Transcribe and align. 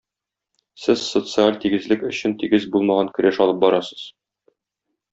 Сез 0.85 1.03
социаль 1.15 1.59
тигезлек 1.67 2.07
өчен 2.11 2.35
тигез 2.45 2.67
булмаган 2.77 3.15
көрәш 3.19 3.43
алып 3.47 3.63
барасыз. 3.67 4.11